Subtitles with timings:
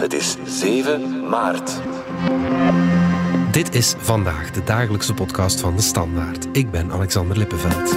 [0.00, 1.80] Het is 7 maart.
[3.50, 6.46] Dit is vandaag de dagelijkse podcast van de Standaard.
[6.52, 7.88] Ik ben Alexander Lippenveld.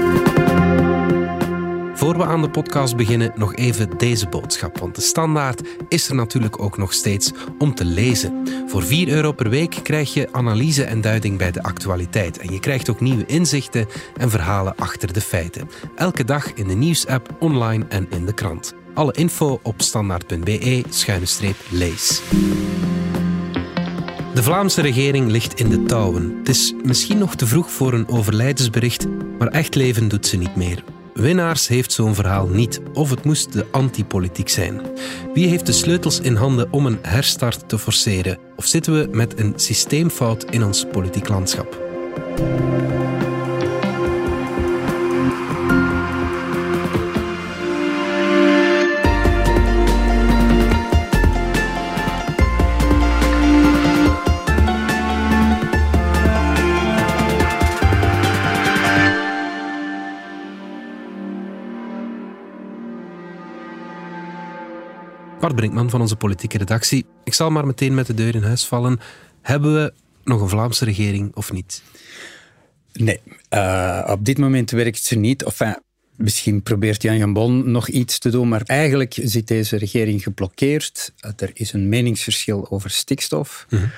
[1.94, 4.78] Voor we aan de podcast beginnen, nog even deze boodschap.
[4.78, 8.48] Want de standaard is er natuurlijk ook nog steeds om te lezen.
[8.68, 12.38] Voor 4 euro per week krijg je analyse en duiding bij de actualiteit.
[12.38, 15.70] En je krijgt ook nieuwe inzichten en verhalen achter de feiten.
[15.96, 18.83] Elke dag in de nieuwsapp, online en in de krant.
[18.94, 22.22] Alle info op standaard.be-lees.
[24.34, 26.36] De Vlaamse regering ligt in de touwen.
[26.38, 29.08] Het is misschien nog te vroeg voor een overlijdensbericht,
[29.40, 30.84] maar echt leven doet ze niet meer.
[31.14, 34.82] Winnaars heeft zo'n verhaal niet, of het moest de antipolitiek zijn.
[35.34, 38.38] Wie heeft de sleutels in handen om een herstart te forceren?
[38.56, 41.82] Of zitten we met een systeemfout in ons politiek landschap?
[65.54, 67.06] Bart Brinkman van onze politieke redactie.
[67.24, 69.00] Ik zal maar meteen met de deur in huis vallen.
[69.42, 71.82] Hebben we nog een Vlaamse regering of niet?
[72.94, 75.44] Nee, uh, op dit moment werkt ze niet.
[75.44, 75.78] Enfin,
[76.16, 81.14] misschien probeert Jan Jambon nog iets te doen, maar eigenlijk zit deze regering geblokkeerd.
[81.38, 83.66] Er is een meningsverschil over stikstof.
[83.70, 83.92] Mm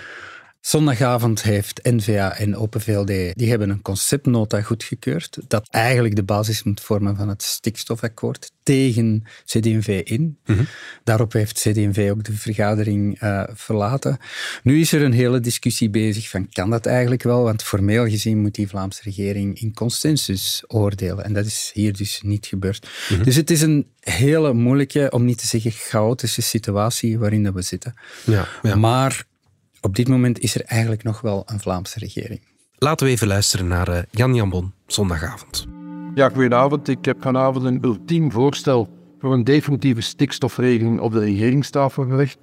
[0.65, 6.63] Zondagavond heeft NVA en Open VLD die hebben een conceptnota goedgekeurd dat eigenlijk de basis
[6.63, 10.37] moet vormen van het stikstofakkoord tegen CD&V in.
[10.45, 10.63] Mhm.
[11.03, 14.17] Daarop heeft CD&V ook de vergadering uh, verlaten.
[14.63, 18.41] Nu is er een hele discussie bezig van kan dat eigenlijk wel, want formeel gezien
[18.41, 22.87] moet die Vlaamse regering in consensus oordelen en dat is hier dus niet gebeurd.
[23.09, 23.23] Mhm.
[23.23, 27.93] Dus het is een hele moeilijke, om niet te zeggen chaotische situatie waarin we zitten.
[28.23, 28.75] Ja, ja.
[28.75, 29.25] Maar
[29.85, 32.41] op dit moment is er eigenlijk nog wel een Vlaamse regering.
[32.77, 35.67] Laten we even luisteren naar uh, Jan Jambon, zondagavond.
[36.15, 36.87] Ja, goedenavond.
[36.87, 42.37] Ik heb vanavond een ultiem voorstel voor een definitieve stikstofregeling op de regeringstafel gelegd.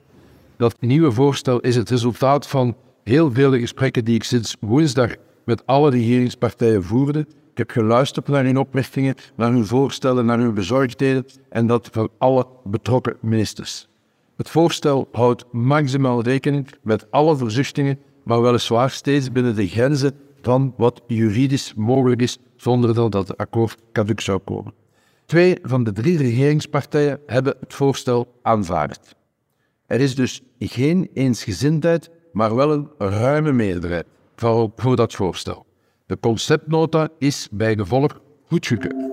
[0.56, 5.14] Dat nieuwe voorstel is het resultaat van heel vele gesprekken die ik sinds woensdag
[5.44, 7.20] met alle regeringspartijen voerde.
[7.50, 12.08] Ik heb geluisterd naar hun opmerkingen, naar hun voorstellen, naar hun bezorgdheden en dat van
[12.18, 13.88] alle betrokken ministers.
[14.36, 20.74] Het voorstel houdt maximaal rekening met alle verzuchtingen, maar weliswaar steeds binnen de grenzen van
[20.76, 24.72] wat juridisch mogelijk is, zonder dat het akkoord caduc zou komen.
[25.26, 29.14] Twee van de drie regeringspartijen hebben het voorstel aanvaard.
[29.86, 34.06] Er is dus geen eensgezindheid, maar wel een ruime meerderheid
[34.36, 35.66] voor dat voorstel.
[36.06, 39.11] De conceptnota is bij gevolg goedgekeurd.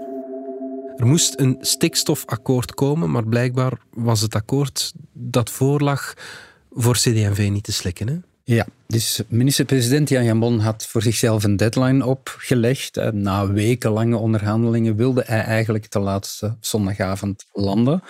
[0.99, 6.13] Er moest een stikstofakkoord komen, maar blijkbaar was het akkoord dat voorlag
[6.71, 8.07] voor CD&V niet te slikken.
[8.07, 8.15] Hè?
[8.43, 13.11] Ja, dus minister-president Jan Jambon had voor zichzelf een deadline opgelegd.
[13.11, 18.03] Na wekenlange onderhandelingen wilde hij eigenlijk de laatste zondagavond landen.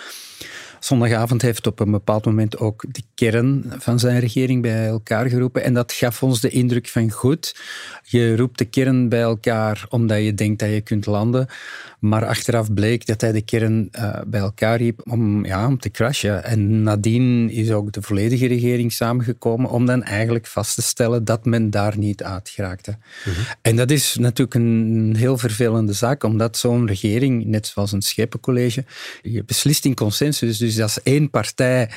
[0.79, 5.63] Zondagavond heeft op een bepaald moment ook de kern van zijn regering bij elkaar geroepen.
[5.63, 7.55] En dat gaf ons de indruk van goed,
[8.03, 11.47] je roept de kern bij elkaar omdat je denkt dat je kunt landen.
[11.99, 15.91] Maar achteraf bleek dat hij de kern uh, bij elkaar riep om, ja, om te
[15.91, 16.43] crashen.
[16.43, 21.45] En nadien is ook de volledige regering samengekomen om dan eigenlijk vast te stellen dat
[21.45, 22.97] men daar niet uit geraakte.
[23.25, 23.39] Mhm.
[23.61, 28.85] En dat is natuurlijk een heel vervelende zaak, omdat zo'n regering, net zoals een schepencollege,
[29.21, 30.57] je beslist in consensus.
[30.57, 31.89] Dus als één partij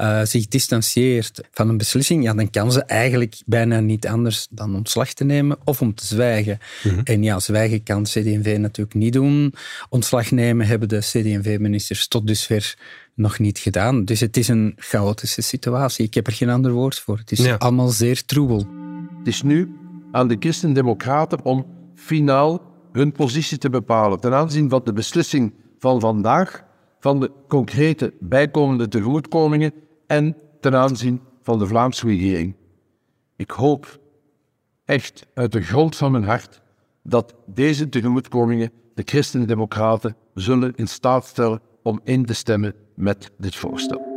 [0.00, 4.74] uh, zich distancieert van een beslissing, ja, dan kan ze eigenlijk bijna niet anders dan
[4.74, 6.58] ontslag te nemen of om te zwijgen.
[6.82, 7.00] Mhm.
[7.04, 9.54] En ja, zwijgen kan CD&V natuurlijk niet doen
[9.88, 12.76] ontslag nemen hebben de CD&V-ministers tot dusver
[13.14, 14.04] nog niet gedaan.
[14.04, 16.06] Dus het is een chaotische situatie.
[16.06, 17.18] Ik heb er geen ander woord voor.
[17.18, 18.66] Het is allemaal zeer troebel.
[19.18, 19.74] Het is nu
[20.12, 26.00] aan de Christen-Democraten om finaal hun positie te bepalen ten aanzien van de beslissing van
[26.00, 26.64] vandaag,
[27.00, 29.72] van de concrete bijkomende tegemoetkomingen
[30.06, 32.54] en ten aanzien van de Vlaamse regering.
[33.36, 34.00] Ik hoop
[34.84, 36.60] echt uit de grond van mijn hart
[37.02, 43.56] dat deze tegemoetkomingen de Christen-Democraten zullen in staat stellen om in te stemmen met dit
[43.56, 44.08] voorstel.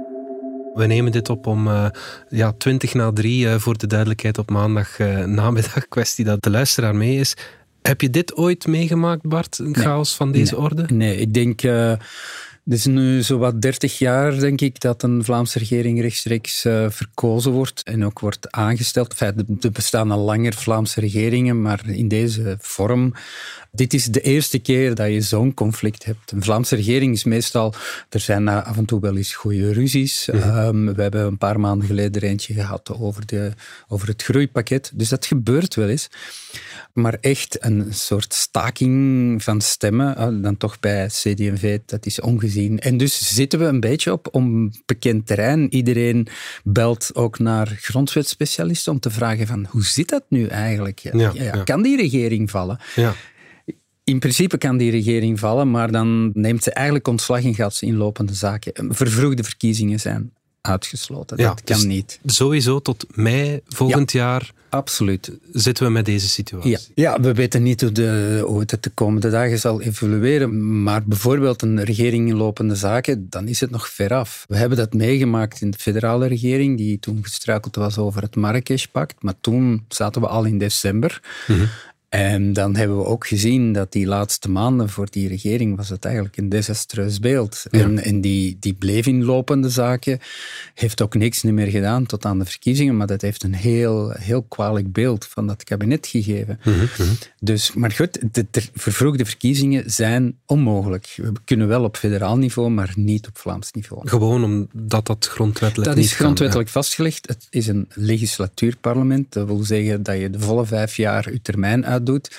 [0.73, 1.87] We nemen dit op om uh,
[2.29, 5.87] ja, 20 na 3 uh, voor de duidelijkheid op maandag uh, namiddag.
[5.87, 7.35] Kwestie dat de luisteraar mee is.
[7.81, 9.57] Heb je dit ooit meegemaakt, Bart?
[9.59, 10.85] Een chaos van deze orde?
[10.93, 11.61] Nee, ik denk
[12.63, 17.51] Het is nu zowat 30 jaar, denk ik, dat een Vlaamse regering rechtstreeks uh, verkozen
[17.51, 19.11] wordt en ook wordt aangesteld.
[19.11, 23.13] Enfin, er bestaan al langer Vlaamse regeringen, maar in deze vorm.
[23.71, 26.31] Dit is de eerste keer dat je zo'n conflict hebt.
[26.31, 27.73] Een Vlaamse regering is meestal.
[28.09, 30.29] Er zijn af en toe wel eens goede ruzies.
[30.31, 30.41] Mm
[30.93, 33.51] we hebben een paar maanden geleden er eentje gehad over, de,
[33.87, 34.91] over het groeipakket.
[34.93, 36.09] Dus dat gebeurt wel eens.
[36.93, 42.52] Maar echt een soort staking van stemmen, eh, dan toch bij CD&V, dat is ongezien.
[42.55, 45.73] En dus zitten we een beetje op onbekend terrein.
[45.73, 46.27] Iedereen
[46.63, 50.99] belt ook naar grondwetspecialisten om te vragen van hoe zit dat nu eigenlijk?
[50.99, 52.79] Ja, ja, kan die regering vallen?
[52.95, 53.13] Ja.
[54.03, 57.85] In principe kan die regering vallen, maar dan neemt ze eigenlijk ontslag in gaat ze
[57.85, 58.95] in lopende zaken.
[58.95, 61.37] Vervroegde verkiezingen zijn uitgesloten.
[61.37, 62.19] dat kan dus niet.
[62.25, 65.31] Sowieso tot mei volgend jaar absoluut.
[65.51, 66.71] zitten we met deze situatie.
[66.71, 71.03] Ja, ja we weten niet hoe, de, hoe het de komende dagen zal evolueren, maar
[71.03, 74.45] bijvoorbeeld een regering in lopende zaken, dan is het nog ver af.
[74.47, 79.15] We hebben dat meegemaakt in de federale regering, die toen gestruikeld was over het Marrakesh-pact,
[79.19, 81.21] maar toen zaten we al in december.
[81.47, 81.69] Mm
[82.13, 86.05] en dan hebben we ook gezien dat die laatste maanden voor die regering was het
[86.05, 87.63] eigenlijk een desastreus beeld.
[87.69, 90.19] En, en die, die bleef in lopende zaken,
[90.73, 94.41] heeft ook niks meer gedaan tot aan de verkiezingen, maar dat heeft een heel, heel
[94.41, 96.59] kwalijk beeld van dat kabinet gegeven.
[96.63, 97.13] Mhm, mhm.
[97.39, 101.13] Dus, maar goed, de, de, vervroegde verkiezingen zijn onmogelijk.
[101.15, 104.07] We kunnen wel op federaal niveau, maar niet op Vlaams niveau.
[104.07, 107.27] Gewoon omdat dat grondwettelijk Dat is grondwettelijk vastgelegd.
[107.27, 109.33] Het is een legislatuurparlement.
[109.33, 112.29] Dat wil zeggen dat je de volle vijf jaar je termijn uit doet.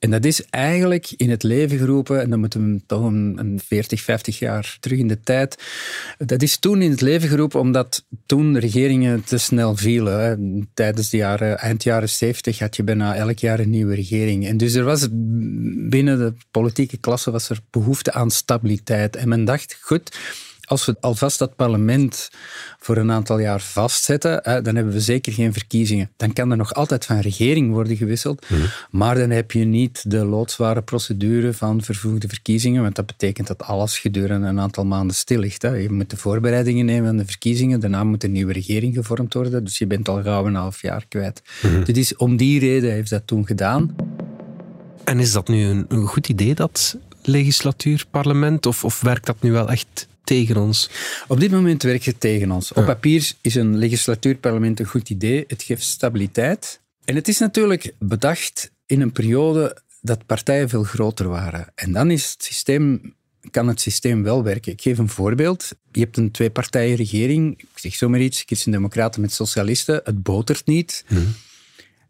[0.00, 4.02] En dat is eigenlijk in het leven geroepen, en dan moeten we toch een, 40,
[4.02, 5.62] 50 jaar terug in de tijd.
[6.18, 10.20] Dat is toen in het leven geroepen omdat toen regeringen te snel vielen.
[10.20, 10.34] Hè.
[10.74, 14.46] Tijdens de jaren, eind jaren 70 had je bijna elk jaar een nieuwe regering.
[14.46, 15.08] En dus er was
[15.88, 19.16] binnen de politieke klasse was er behoefte aan stabiliteit.
[19.16, 20.18] En men dacht, goed,
[20.70, 22.30] als we alvast dat parlement
[22.78, 26.10] voor een aantal jaar vastzetten, dan hebben we zeker geen verkiezingen.
[26.16, 28.60] Dan kan er nog altijd van regering worden gewisseld, mhm.
[28.90, 33.62] maar dan heb je niet de loodzware procedure van vervoegde verkiezingen, want dat betekent dat
[33.62, 35.62] alles gedurende een aantal maanden stil ligt.
[35.62, 35.74] Hè.
[35.74, 39.64] Je moet de voorbereidingen nemen aan de verkiezingen, daarna moet een nieuwe regering gevormd worden,
[39.64, 41.42] dus je bent al gauw een half jaar kwijt.
[41.62, 43.94] Mm Dus om die reden heeft dat toen gedaan.
[45.04, 49.36] En is dat nu een, een goed idee, dat legislatuur, parlement, of, of werkt dat
[49.40, 50.90] nu wel echt tegen ons?
[51.28, 52.72] Op dit moment werkt het tegen ons.
[52.72, 55.44] Op papier is een legislatuurparlement een goed idee.
[55.46, 56.80] Het geeft stabiliteit.
[57.04, 61.66] En het is natuurlijk bedacht in een periode dat partijen veel groter waren.
[61.74, 63.14] En dan is het systeem,
[63.50, 64.72] kan het systeem wel werken.
[64.72, 65.68] Ik geef een voorbeeld.
[65.92, 67.60] Je hebt een twee-partijen-regering.
[67.60, 68.42] Ik zeg zomaar iets.
[68.46, 70.00] Christen-Democraten met Socialisten.
[70.04, 71.04] Het botert niet.
[71.08, 71.20] Mhm.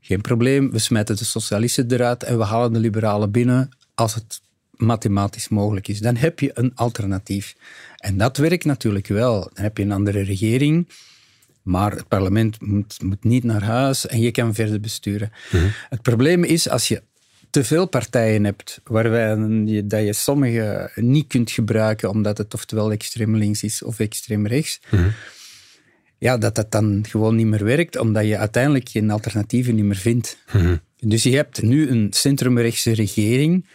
[0.01, 0.71] Geen probleem.
[0.71, 4.41] We smijten de Socialisten eruit en we halen de Liberalen binnen als het
[4.81, 6.01] mathematisch mogelijk is.
[6.01, 7.55] Dan heb je een alternatief.
[7.97, 9.51] En dat werkt natuurlijk wel.
[9.55, 10.89] Dan heb je een andere regering,
[11.63, 15.33] maar het parlement moet, moet niet naar huis en je kan verder besturen.
[15.51, 15.67] Mhm.
[15.89, 17.03] Het probleem is als je
[17.51, 22.91] te veel partijen hebt, waarbij je, dat je sommige niet kunt gebruiken omdat het oftewel
[22.93, 24.81] extreem links is of extreem rechts.
[24.91, 25.09] Mhm.
[26.19, 29.97] Ja, dat dat dan gewoon niet meer werkt, omdat je uiteindelijk geen alternatieven niet meer
[29.97, 30.37] vindt.
[30.53, 30.77] Mhm.
[30.97, 33.67] Dus je hebt nu een centrumrechtse regering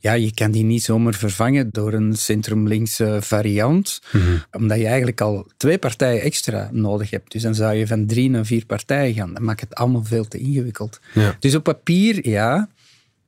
[0.00, 4.22] ja, je kan die niet zomaar vervangen door een centrum-linkse variant, mhm.
[4.50, 7.32] omdat je eigenlijk al twee partijen extra nodig hebt.
[7.32, 9.34] Dus dan zou je van drie naar vier partijen gaan.
[9.34, 11.00] Dan maakt het allemaal veel te ingewikkeld.
[11.38, 12.68] Dus op papier, ja,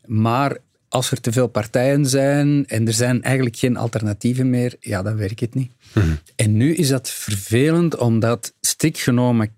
[0.07, 0.57] maar
[0.89, 5.17] als er te veel partijen zijn en er zijn eigenlijk geen alternatieven meer, ja, dan
[5.17, 5.73] werkt het niet.
[5.93, 6.07] Mhm.
[6.37, 9.51] En nu is dat vervelend, omdat strikt genomen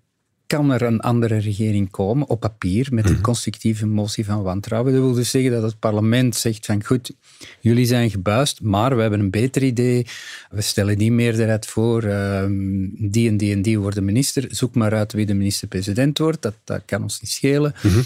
[0.47, 3.21] kan er een andere regering komen op papier met een mhm.
[3.21, 4.93] constructieve motie van wantrouwen.
[4.93, 7.11] Dat wil dus zeggen dat het parlement zegt van goed,
[7.59, 10.05] jullie zijn gebuist, maar we hebben een beter idee.
[10.49, 12.03] We stellen die meerderheid voor.
[12.03, 14.47] Ehm, die en die en die worden minister.
[14.49, 16.41] Zoek maar uit wie de minister-president wordt.
[16.41, 17.73] Dat, dat kan ons niet schelen.
[17.81, 17.99] Mhm.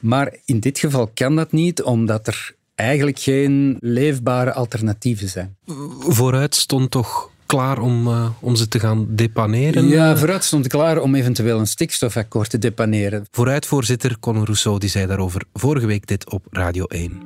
[0.00, 5.56] Maar in dit geval kan dat niet, omdat er eigenlijk geen leefbare alternatieven zijn.
[5.98, 9.88] Vooruit stond toch klaar om, uh, om ze te gaan depaneren?
[9.88, 13.26] Ja, vooruit stond klaar om eventueel een stikstofakkoord te depaneren.
[13.30, 17.22] Vooruitvoorzitter Conor Rousseau die zei daarover vorige week dit op Radio 1.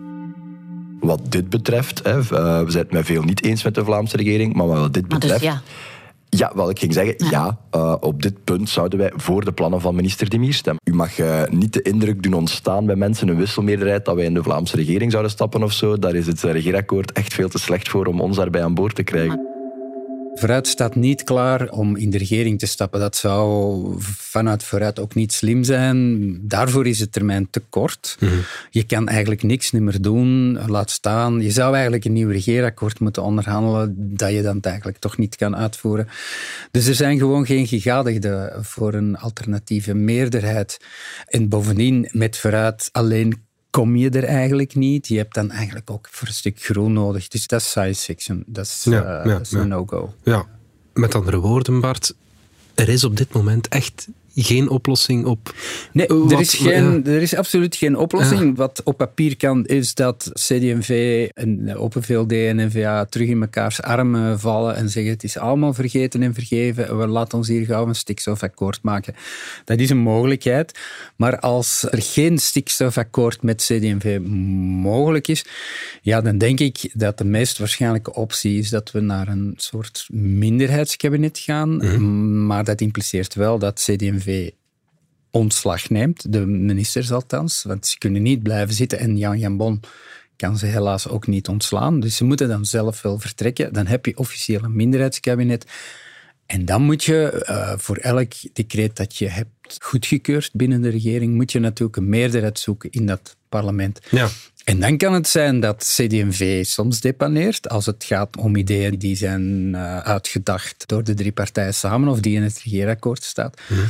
[1.00, 4.16] Wat dit betreft, hè, uh, we zijn het met veel niet eens met de Vlaamse
[4.16, 5.40] regering, maar wat dit dus betreft...
[5.40, 5.62] Dus ja.
[6.30, 9.80] Ja, wel, ik ging zeggen, ja, uh, op dit punt zouden wij voor de plannen
[9.80, 10.82] van minister De Mier stemmen.
[10.84, 14.34] U mag uh, niet de indruk doen ontstaan bij mensen, een wisselmeerderheid, dat wij in
[14.34, 15.98] de Vlaamse regering zouden stappen of zo.
[15.98, 19.02] Daar is het regeerakkoord echt veel te slecht voor om ons daarbij aan boord te
[19.02, 19.57] krijgen.
[20.38, 23.00] Vooruit staat niet klaar om in de regering te stappen.
[23.00, 26.38] Dat zou vanuit Vooruit ook niet slim zijn.
[26.48, 28.16] Daarvoor is de termijn te kort.
[28.20, 28.32] Mhm.
[28.70, 30.58] Je kan eigenlijk niks meer doen.
[30.66, 31.40] Laat staan.
[31.40, 35.56] Je zou eigenlijk een nieuw regeerakkoord moeten onderhandelen dat je dan eigenlijk toch niet kan
[35.56, 36.08] uitvoeren.
[36.70, 40.80] Dus er zijn gewoon geen gegadigden voor een alternatieve meerderheid.
[41.26, 43.46] En bovendien, met Vooruit alleen
[43.86, 45.08] je er eigenlijk niet.
[45.08, 47.28] Je hebt dan eigenlijk ook voor een stuk groen nodig.
[47.28, 48.44] Dus dat is science fiction.
[48.46, 50.14] Dat is, ja, uh, een no-go.
[50.22, 50.46] Ja,
[50.92, 52.14] met andere woorden, Bart,
[52.74, 54.08] er is op dit moment echt
[54.42, 55.54] geen oplossing op.
[55.92, 58.56] Nee, er, is geen, er is absoluut geen oplossing.
[58.56, 63.82] Wat op papier kan, is dat CD&V en Open VLD en NVA terug in mekaars
[63.82, 66.98] armen vallen en zeggen: het is allemaal vergeten en vergeven.
[66.98, 69.14] We laten ons hier gauw een stikstofakkoord maken.
[69.64, 70.78] Dat is een mogelijkheid.
[71.16, 74.18] Maar als er geen stikstofakkoord met CD&V
[74.82, 75.44] mogelijk is,
[76.02, 80.06] ja, dan denk ik dat de meest waarschijnlijke optie is dat we naar een soort
[80.10, 81.76] minderheidskabinet gaan.
[81.76, 82.46] Mhm.
[82.46, 84.27] Maar dat impliceert wel dat CD&V
[85.30, 89.80] ontslag neemt, de ministers althans, want ze kunnen niet blijven zitten en Jan Jambon
[90.38, 92.00] kan ze helaas ook niet ontslaan.
[92.00, 93.72] Dus ze moeten dan zelf wel vertrekken.
[93.72, 95.66] Dan heb je officieel een minderheidskabinet.
[96.46, 101.34] En dan moet je uh, voor elk decreet dat je hebt goedgekeurd binnen de regering,
[101.34, 104.00] moet je natuurlijk een meerderheid zoeken in dat parlement.
[104.10, 104.28] Ja.
[104.68, 109.16] En dan kan het zijn dat CD&V soms depaneert als het gaat om ideeën die
[109.16, 113.60] zijn uh, uitgedacht door de drie partijen samen of die in het regeerakkoord staat.
[113.66, 113.80] Mhm.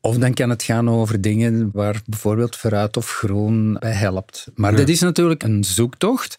[0.00, 4.46] Of dan kan het gaan over dingen waar bijvoorbeeld Vooruit of Groen bij helpt.
[4.54, 6.36] Maar dat is natuurlijk een zoektocht.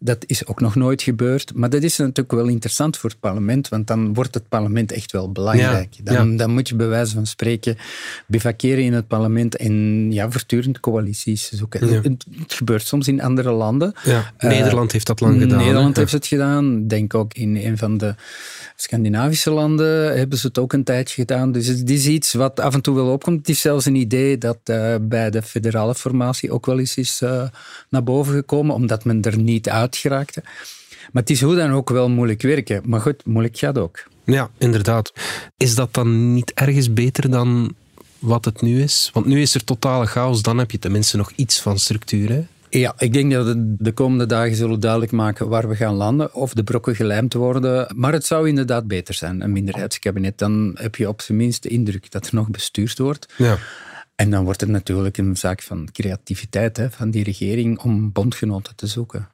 [0.00, 1.54] Dat is ook nog nooit gebeurd.
[1.54, 5.12] Maar dat is natuurlijk wel interessant voor het parlement, want dan wordt het parlement echt
[5.12, 5.96] wel belangrijk.
[6.02, 7.76] dan, dan, moet je bij wijze van spreken
[8.26, 12.02] bivakeren in het parlement en ja, voortdurend coalities zoeken.
[12.02, 13.94] Het, gebeurt soms in andere landen.
[14.38, 15.58] Nederland heeft dat lang gedaan.
[15.58, 16.86] Nederland heeft het gedaan.
[16.86, 18.14] Denk ook in een van de
[18.80, 21.52] Scandinavische landen hebben ze het ook een tijdje gedaan.
[21.52, 23.38] Dus het is iets wat af en toe wel opkomt.
[23.38, 27.20] Het is zelfs een idee dat uh, bij de federale formatie ook wel eens is
[27.22, 27.42] uh,
[27.88, 30.42] naar boven gekomen, omdat men er niet uit geraakte.
[31.12, 32.82] Maar het is hoe dan ook wel moeilijk werken.
[32.84, 34.02] Maar goed, moeilijk gaat ook.
[34.24, 35.12] Ja, inderdaad.
[35.56, 37.74] Is dat dan niet ergens beter dan
[38.18, 39.10] wat het nu is?
[39.12, 42.28] Want nu is er totale chaos, dan heb je tenminste nog iets van structuur.
[42.28, 42.46] Hè?
[42.70, 46.34] Ja, ik denk dat we de komende dagen zullen duidelijk maken waar we gaan landen,
[46.34, 47.92] of de brokken gelijmd worden.
[47.96, 50.38] Maar het zou inderdaad beter zijn, een minderheidskabinet.
[50.38, 53.34] Dan heb je op zijn minst de indruk dat er nog bestuurd wordt.
[53.36, 53.58] Ja.
[54.14, 58.76] En dan wordt het natuurlijk een zaak van creativiteit hè, van die regering om bondgenoten
[58.76, 59.28] te zoeken.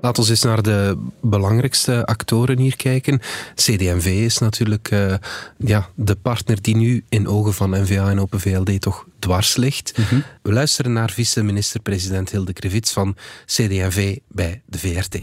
[0.00, 3.20] Laten we eens naar de belangrijkste actoren hier kijken.
[3.54, 5.14] CD&V is natuurlijk uh,
[5.56, 9.98] ja, de partner die nu in ogen van NVA en Open VLD toch dwars ligt.
[9.98, 10.20] Mhm.
[10.42, 15.20] We luisteren naar vice-minister-president Hilde Krevits van CD&V bij de VRT.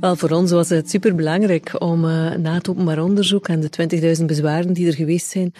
[0.00, 4.24] Wel, voor ons was het superbelangrijk om uh, na het openbaar onderzoek en de 20.000
[4.24, 5.54] bezwaren die er geweest zijn,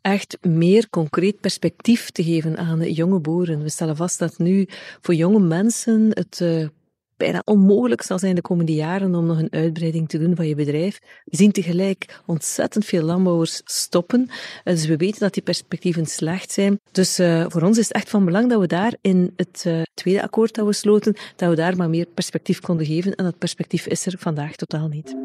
[0.00, 3.62] echt meer concreet perspectief te geven aan jonge boeren.
[3.62, 4.66] We stellen vast dat nu
[5.00, 6.66] voor jonge mensen het uh,
[7.18, 10.54] bijna onmogelijk zal zijn de komende jaren om nog een uitbreiding te doen van je
[10.54, 10.98] bedrijf.
[11.24, 14.30] We zien tegelijk ontzettend veel landbouwers stoppen.
[14.64, 16.80] Eh, dus we weten dat die perspectieven slecht zijn.
[16.92, 19.82] Dus uh, voor ons is het echt van belang dat we daar in het uh,
[19.94, 23.14] tweede akkoord dat we sloten, dat we daar maar meer perspectief konden geven.
[23.14, 25.16] En dat perspectief is er vandaag totaal niet.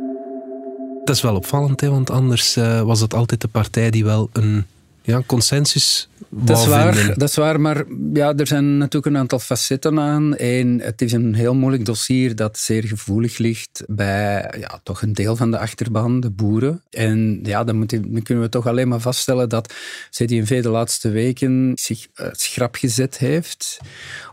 [1.03, 4.65] Dat is wel opvallend, hè, want anders was het altijd de partij die wel een
[5.01, 9.39] ja, consensus dat is, waar, dat is waar, maar ja, er zijn natuurlijk een aantal
[9.39, 10.33] facetten aan.
[10.37, 15.13] Eén, het is een heel moeilijk dossier dat zeer gevoelig ligt bij ja, toch een
[15.13, 16.81] deel van de achterban, de boeren.
[16.89, 19.73] En ja, dan, moet, dan kunnen we toch alleen maar vaststellen dat
[20.09, 23.79] CD&V de laatste weken zich uh, schrap gezet heeft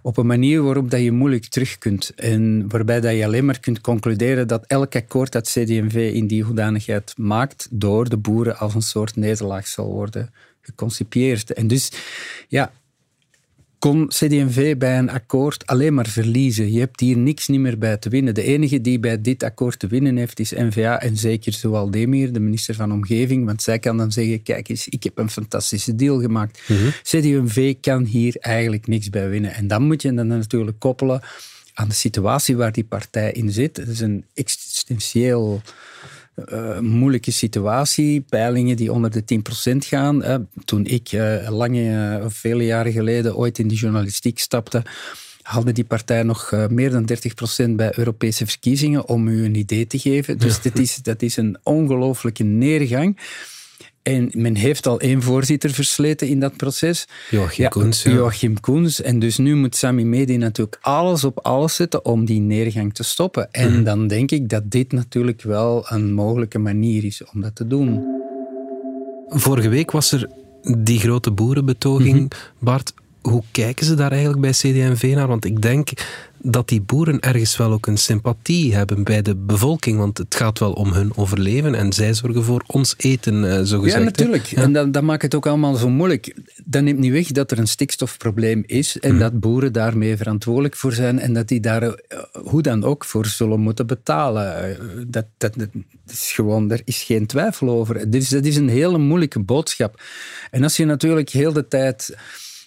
[0.02, 2.12] op een manier waarop dat je moeilijk terug kunt.
[2.14, 6.42] En waarbij dat je alleen maar kunt concluderen dat elk akkoord dat CD&V in die
[6.42, 10.30] hoedanigheid maakt, door de boeren als een soort nederlaag zal worden
[10.60, 11.52] geconcipieerd.
[11.52, 11.92] En dus,
[12.48, 12.72] ja,
[13.80, 16.72] kon CD&V bij een akkoord alleen maar verliezen.
[16.72, 18.34] Je hebt hier niks niet meer bij te winnen.
[18.34, 22.32] De enige die bij dit akkoord te winnen heeft is NVA en zeker Zoal Demir,
[22.32, 25.94] de minister van Omgeving, want zij kan dan zeggen, kijk eens, ik heb een fantastische
[25.94, 26.60] deal gemaakt.
[26.66, 29.54] Mm CD&V kan hier eigenlijk niks bij winnen.
[29.54, 31.20] En dan moet je dan natuurlijk koppelen
[31.74, 33.76] aan de situatie waar die partij in zit.
[33.76, 35.62] Het is een existentieel
[36.52, 38.20] uh, moeilijke situatie.
[38.20, 39.42] Peilingen die onder de
[39.74, 40.24] 10% gaan.
[40.24, 40.34] Uh,
[40.64, 44.82] toen ik uh, lange, uh, vele jaren geleden ooit in de journalistiek stapte,
[45.42, 47.08] hadden die partij nog meer dan
[47.68, 50.38] 30% bij Europese verkiezingen, om u een idee te geven.
[50.38, 53.18] Dus dit is, dat is een ongelooflijke neergang.
[54.02, 57.06] En men heeft al één voorzitter versleten in dat proces.
[57.30, 58.02] Joachim ja, Koens.
[58.02, 58.10] Ja.
[58.10, 59.02] Joachim Koens.
[59.02, 63.02] En dus nu moet Sami Medi natuurlijk alles op alles zetten om die neergang te
[63.02, 63.52] stoppen.
[63.52, 63.82] En mhm.
[63.82, 68.18] dan denk ik dat dit natuurlijk wel een mogelijke manier is om dat te doen.
[69.28, 70.28] Vorige week was er
[70.78, 72.28] die grote boerenbetoging, mhm.
[72.58, 72.92] Bart.
[73.20, 75.28] Hoe kijken ze daar eigenlijk bij CD&V naar?
[75.28, 75.90] Want ik denk
[76.42, 80.58] dat die boeren ergens wel ook een sympathie hebben bij de bevolking, want het gaat
[80.58, 83.98] wel om hun overleven en zij zorgen voor ons eten, eh, zo gezegd.
[83.98, 84.50] Ja, natuurlijk.
[84.52, 86.36] En dat, dat, maakt het ook allemaal zo moeilijk.
[86.64, 89.20] Dat neemt niet weg dat er een stikstofprobleem is en mhm.
[89.20, 91.92] dat boeren daarmee verantwoordelijk voor zijn en dat die daar eh,
[92.32, 94.56] hoe dan ook voor zullen moeten betalen.
[94.56, 95.68] Eh, dat, dat, dat
[96.06, 98.10] is gewoon, er is geen twijfel over.
[98.10, 100.02] Dus dat is een hele moeilijke boodschap.
[100.50, 102.14] En als je natuurlijk heel de tijd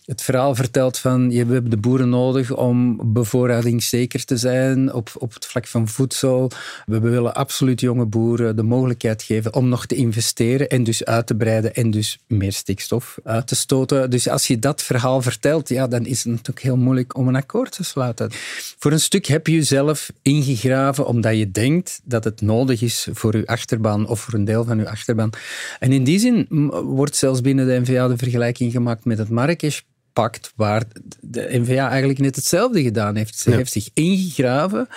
[0.06, 5.34] het verhaal vertelt van je, hebben de boeren nodig om bevoorradingszeker te zijn op, op
[5.34, 6.52] het vlak van voedsel.
[6.86, 11.28] We willen absoluut jonge boeren de mogelijkheid geven om nog te investeren en dus uit
[11.28, 14.10] te breiden en dus meer stikstof uit te stoten.
[14.10, 17.36] Dus als je dat verhaal vertelt, ja, dan is het natuurlijk heel moeilijk om een
[17.36, 18.32] akkoord te sluiten.
[18.80, 23.38] Voor een stuk heb je jezelf ingegraven omdat je denkt dat het nodig is voor
[23.38, 25.34] je achterban of voor een deel van je achterban.
[25.80, 26.48] En in die zin
[26.86, 29.80] wordt zelfs binnen de NVA de vergelijking gemaakt met het Marrakesh
[30.14, 30.84] pakt waar
[31.22, 33.40] de NVA eigenlijk net hetzelfde gedaan heeft.
[33.40, 34.88] Ze heeft zich ingegraven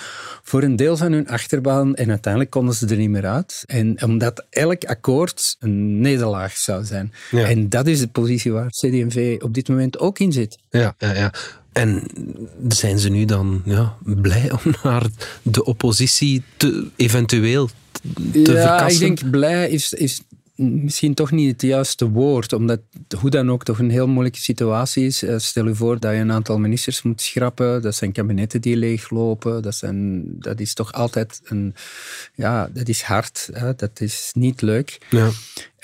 [0.42, 3.64] voor een deel van hun achterbaan en uiteindelijk konden ze er niet meer uit.
[3.66, 7.12] En omdat elk akkoord een nederlaag zou zijn.
[7.30, 10.58] En dat is de positie waar CD&V op dit moment ook in zit.
[10.70, 11.32] Ja, ja, ja.
[11.73, 12.02] En
[12.68, 15.06] zijn ze nu dan ja, blij om naar
[15.42, 17.68] de oppositie te, eventueel
[18.32, 19.06] te ja, verkassen?
[19.06, 20.20] ik denk blij is, is
[20.56, 22.80] misschien toch niet het juiste woord, omdat
[23.20, 25.22] hoe dan ook toch een heel moeilijke situatie is.
[25.22, 28.76] Eh, stel je voor dat je een aantal ministers moet schrappen, dat zijn kabinetten die
[28.76, 31.75] leeglopen, dat, zijn, dat is toch altijd een...
[32.34, 33.75] Ja, dat is hard, hè?
[33.75, 34.98] dat is niet leuk.
[35.10, 35.30] Ja.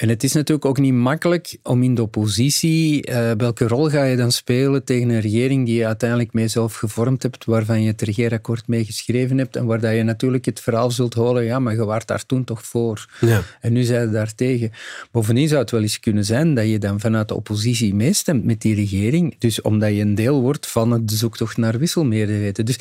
[0.03, 4.05] En het is natuurlijk ook niet makkelijk om in de oppositie, uh, welke rol ga
[4.05, 7.91] je dan spelen tegen een regering die je uiteindelijk mee zelf gevormd hebt, waarvan je
[7.91, 11.59] het regeerakkoord mee geschreven hebt en waar dat je natuurlijk het verhaal zult horen, ja,
[11.59, 13.07] maar je waart daar toen toch voor.
[13.21, 13.43] Ja.
[13.61, 14.73] En nu zijn je daar tegen.
[15.11, 18.61] Bovendien zou het wel eens kunnen zijn dat je dan vanuit de oppositie meestemt met
[18.61, 22.65] die regering, dus omdat je een deel wordt van de zoektocht naar wisselmeerderheden.
[22.65, 22.79] Dus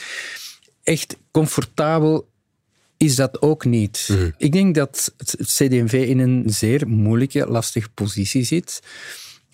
[0.84, 2.30] echt comfortabel
[3.02, 4.08] is dat ook niet.
[4.12, 4.30] Mhm.
[4.38, 8.82] Ik denk dat het CD&V in een zeer moeilijke, lastige positie zit.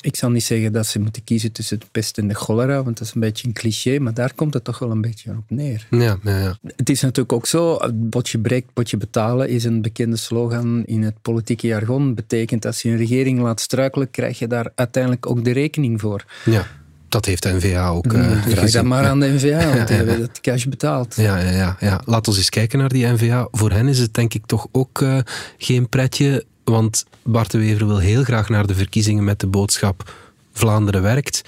[0.02, 2.98] Ik zal niet zeggen dat ze moeten kiezen tussen de pest en de cholera, want
[2.98, 5.44] dat is een beetje een cliché, maar daar komt het toch wel een beetje op
[5.48, 5.88] neer.
[5.90, 6.58] Ja, ja, ja.
[6.76, 11.22] Het is natuurlijk ook zo, botje breekt, botje betalen is een bekende slogan in het
[11.22, 12.14] politieke jargon.
[12.16, 16.26] Betekent als je een regering laat struikelen, krijg je daar uiteindelijk ook de rekening voor.
[16.46, 16.68] Ja.
[17.10, 18.14] Dat heeft de NVA ook.
[18.14, 21.16] Uh, Vraag dat maar aan de NVA, want die hebben het cash betaald.
[21.16, 22.02] Ja, ja, ja, ja.
[22.06, 23.48] Laten we eens kijken naar die NVA.
[23.52, 25.20] Voor hen is het denk ik toch ook uh,
[25.58, 26.46] geen pretje.
[26.64, 30.14] Want Bart de Wever wil heel graag naar de verkiezingen met de boodschap
[30.54, 31.42] Vlaanderen werkt.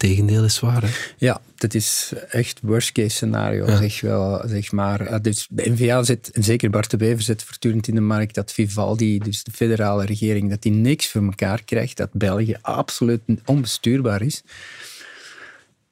[0.00, 0.82] Tegendeel is waar.
[0.82, 0.88] Hè?
[1.16, 5.00] Ja, dat is echt worst case scenario, zeg, wel, zeg maar.
[5.00, 8.34] Eh, dus de NVA zit, en zeker Bart de Wever zit voortdurend in de markt
[8.34, 13.20] dat Vivaldi, dus de federale regering, dat die niks voor elkaar krijgt, dat België absoluut
[13.44, 14.42] onbestuurbaar is.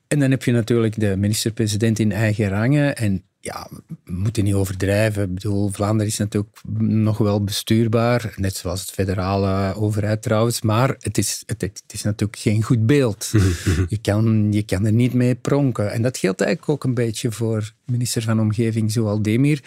[0.06, 2.96] En dan heb je natuurlijk de minister-president in eigen rangen.
[2.96, 3.68] En ja,
[4.04, 5.22] we moeten niet overdrijven.
[5.22, 10.94] Ik bedoel, Vlaanderen is natuurlijk nog wel bestuurbaar, net zoals het federale overheid trouwens, maar
[10.98, 13.30] het is, het, het is natuurlijk geen goed beeld.
[13.88, 15.92] je, kan, je kan er niet mee pronken.
[15.92, 19.62] En dat geldt eigenlijk ook een beetje voor minister van Omgeving Zoal Demir.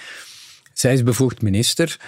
[0.74, 2.00] Zij is bevoegd minister.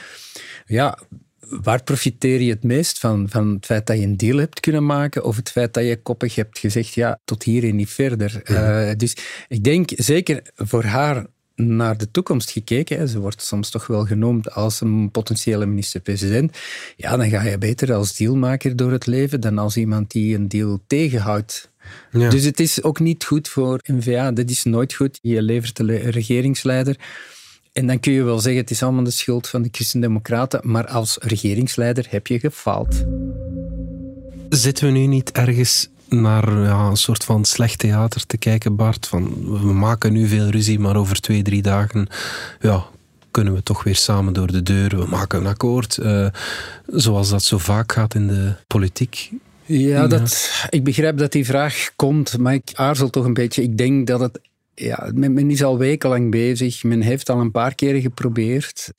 [0.66, 1.00] Ja,
[1.40, 3.30] waar profiteer je het meest van?
[3.30, 6.02] Van het feit dat je een deal hebt kunnen maken of het feit dat je
[6.02, 8.42] koppig hebt gezegd, ja, tot hier en niet verder.
[8.52, 9.16] Uh, dus
[9.48, 14.52] ik denk zeker voor haar naar de toekomst gekeken, ze wordt soms toch wel genoemd
[14.52, 16.58] als een potentiële minister-president,
[16.96, 20.48] ja, dan ga je beter als dealmaker door het leven dan als iemand die een
[20.48, 21.72] deal tegenhoudt.
[22.12, 22.30] Ja.
[22.30, 25.20] Dus het is ook niet goed voor NVA, dat is nooit goed.
[25.22, 26.98] Je levert de regeringsleider
[27.74, 30.88] en dan kun je wel zeggen, het is allemaal de schuld van de Christen-Democraten, maar
[30.88, 33.06] als regeringsleider heb je gefaald.
[34.50, 35.90] Zitten we nu niet ergens
[36.22, 39.08] naar ja, een soort van slecht theater te kijken, Bart?
[39.08, 42.08] Van, we maken nu veel ruzie, maar over twee, drie dagen
[42.60, 42.86] ja,
[43.32, 44.98] kunnen we toch weer samen door de deur.
[44.98, 46.28] We maken een akkoord, uh,
[46.88, 49.32] zoals dat zo vaak gaat in de politiek.
[49.66, 53.64] Ja, dat, ik begrijp dat die vraag komt, maar ik aarzel toch een beetje.
[53.64, 54.40] Ik denk dat het
[54.76, 56.84] ja, men, is al wekenlang bezig.
[56.84, 58.92] Men heeft al een paar keren geprobeerd.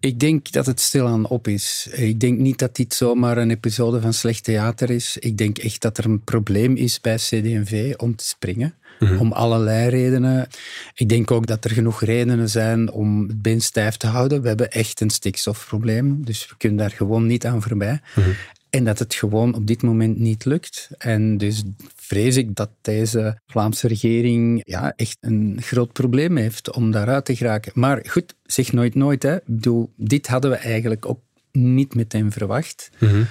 [0.00, 1.88] Ik denk dat het stilaan op is.
[1.92, 5.16] Ik denk niet dat dit zomaar een episode van slecht theater is.
[5.18, 8.74] Ik denk echt dat er een probleem is bij CD&V om te springen.
[8.98, 9.18] Mhm.
[9.18, 10.48] Om allerlei redenen.
[10.94, 14.42] Ik denk ook dat er genoeg redenen zijn om het been stijf te houden.
[14.42, 18.00] We hebben echt een stikstofprobleem, dus we kunnen daar gewoon niet aan voorbij.
[18.14, 18.30] Mhm.
[18.70, 20.88] En dat het gewoon op dit moment niet lukt.
[20.98, 21.62] En dus
[21.96, 27.36] vrees ik dat deze Vlaamse regering ja, echt een groot probleem heeft om daaruit te
[27.36, 27.72] geraken.
[27.74, 29.22] Maar goed, zeg nooit nooit.
[29.22, 29.36] Hè.
[29.36, 31.20] Ik bedoel, dit hadden we eigenlijk ook
[31.52, 32.90] niet meteen verwacht.
[32.98, 33.22] Mhm.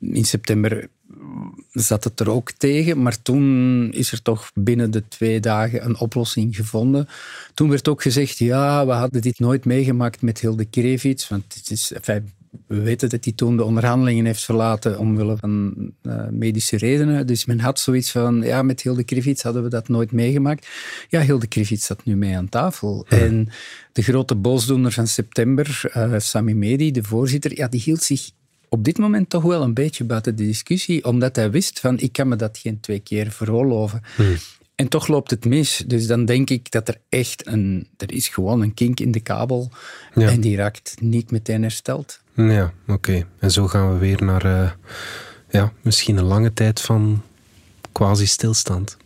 [0.00, 0.88] In september
[1.72, 5.98] zat het er ook tegen, maar toen is er toch binnen de twee dagen een
[5.98, 7.08] oplossing gevonden.
[7.54, 11.70] Toen werd ook gezegd, ja, we hadden dit nooit meegemaakt met Hilde Krevits, want het
[11.70, 11.92] is,
[12.66, 17.26] we weten dat hij toen de onderhandelingen heeft verlaten omwille van uh, medische redenen.
[17.26, 20.68] Dus men had zoiets van, ja, met Hilde Krivits hadden we dat nooit meegemaakt.
[21.08, 23.06] Ja, Hilde Krivits zat nu mee aan tafel.
[23.08, 23.48] En
[23.92, 28.30] de grote boosdoener van september, uh, Sami Medi, de voorzitter, ja, die hield zich
[28.68, 32.12] op dit moment toch wel een beetje buiten de discussie, omdat hij wist van, ik
[32.12, 34.02] kan me dat geen twee keer veroorloven.
[34.16, 34.36] Hmm.
[34.74, 35.84] En toch loopt het mis.
[35.86, 37.88] Dus dan denk ik dat er echt een...
[37.96, 39.70] Er is gewoon een kink in de kabel
[40.14, 42.20] en die raakt niet meteen hersteld.
[42.34, 43.26] Ja, oké.
[43.38, 44.70] En zo gaan we weer naar uh,
[45.48, 47.22] ja, misschien een lange tijd van
[47.92, 48.96] quasi-stilstand.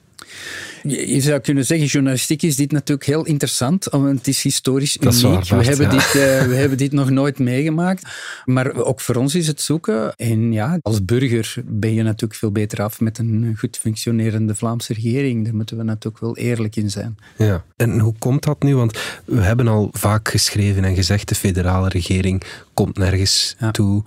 [0.83, 5.45] Je zou kunnen zeggen, journalistiek is dit natuurlijk heel interessant, want het is historisch uniek.
[5.49, 6.13] we, hebben dit, uh,
[6.43, 8.03] we hebben dit nog nooit meegemaakt.
[8.45, 10.17] Maar ook voor ons is het zoeken.
[10.17, 14.95] En ja, als burger ben je natuurlijk veel beter af met een goed functionerende Vlaamse
[14.95, 15.45] regering.
[15.45, 17.19] Daar moeten we natuurlijk wel eerlijk in zijn.
[17.37, 18.77] Ja, en hoe komt dat nu?
[18.77, 22.43] Want we hebben al vaak geschreven en gezegd, de federale regering
[22.75, 24.05] komt nergens toe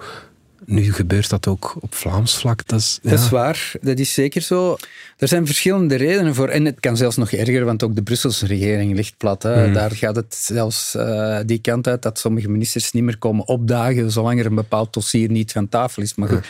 [0.65, 2.67] nu gebeurt dat ook op Vlaams vlak.
[2.67, 4.77] Dat is, dat is waar, dat is zeker zo.
[5.17, 6.47] Er zijn verschillende redenen voor.
[6.47, 9.43] En het kan zelfs nog erger, want ook de Brusselse regering ligt plat.
[9.43, 9.63] Hè.
[9.63, 9.73] Hmm.
[9.73, 14.11] Daar gaat het zelfs uh, die kant uit dat sommige ministers niet meer komen opdagen
[14.11, 16.15] zolang er een bepaald dossier niet van tafel is.
[16.15, 16.45] Maar goed,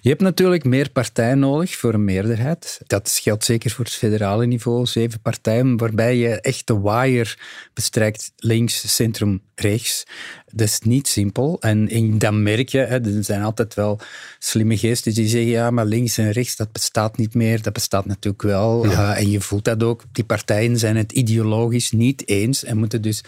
[0.00, 2.80] je hebt natuurlijk meer partijen nodig voor een meerderheid.
[2.86, 4.86] Dat geldt zeker voor het federale niveau.
[4.86, 7.38] Zeven partijen waarbij je echt de waaier
[7.74, 10.04] bestrijkt links, centrum, rechts.
[10.52, 11.56] Dat is niet simpel.
[11.60, 14.00] En, en dan merk je, hè, er zijn altijd wel
[14.38, 17.62] slimme geesten die zeggen, ja, maar links en rechts, dat bestaat niet meer.
[17.62, 18.86] Dat bestaat natuurlijk wel.
[18.86, 20.02] Uh, en je voelt dat ook.
[20.12, 23.24] Die partijen zijn het ideologisch niet eens en moeten dus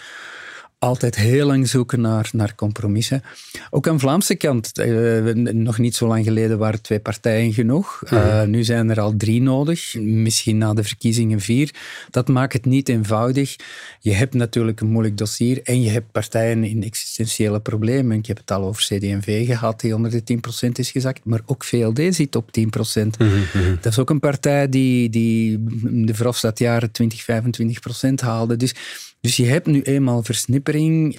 [0.81, 3.23] altijd heel lang zoeken naar, naar compromissen.
[3.71, 8.03] Ook aan de Vlaamse kant, eh, nog niet zo lang geleden waren twee partijen genoeg.
[8.13, 11.75] Uh, Nu zijn er al drie nodig, misschien na de verkiezingen vier.
[12.11, 13.57] Dat maakt het niet eenvoudig.
[14.01, 18.19] Je hebt natuurlijk een moeilijk dossier en je hebt partijen in existentiële problemen.
[18.19, 21.65] Ik heb het al over CD&V gehad, die onder de 10% is gezakt, maar ook
[21.65, 23.19] VLD zit op 10%.
[23.19, 23.75] Mhm, mhm.
[23.81, 25.65] Dat is ook een partij die, die
[26.05, 28.57] de Verhofstadt-jaren 20, 25% haalde.
[28.57, 28.75] Dus
[29.21, 30.23] dus je hebt nu eenmaal
[30.71, 31.19] versnippering.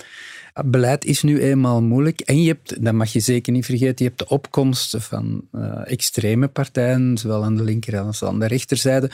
[0.65, 2.19] Beleid is nu eenmaal moeilijk.
[2.19, 5.91] En je hebt, dat mag je zeker niet vergeten, je hebt de opkomst van uh,
[5.91, 9.09] extreme partijen, zowel aan de linker als aan de rechterzijde.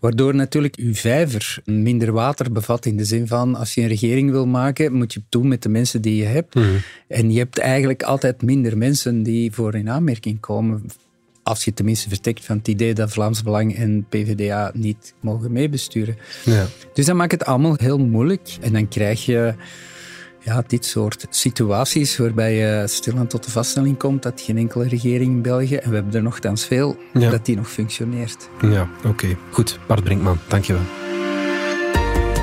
[0.00, 4.30] Waardoor natuurlijk uw vijver minder water bevat in de zin van als je een regering
[4.30, 6.54] wil maken, moet je het doen met de mensen die je hebt.
[6.54, 6.66] Mhm.
[7.08, 10.82] En je hebt eigenlijk altijd minder mensen die voor in aanmerking komen
[11.42, 16.16] als je tenminste vertrekt van het idee dat Vlaams Belang en PvdA niet mogen meebesturen.
[16.44, 16.66] Ja.
[16.94, 18.56] Dus dat maakt het allemaal heel moeilijk.
[18.60, 19.54] En dan krijg je
[20.44, 25.32] ja, dit soort situaties waarbij je stilaan tot de vaststelling komt dat geen enkele regering
[25.32, 28.48] in België, en we hebben er nogthans veel, dat die nog functioneert.
[28.60, 29.36] Ja, oké.
[29.50, 29.78] Goed.
[29.86, 30.99] Bart Brinkman, dankjewel.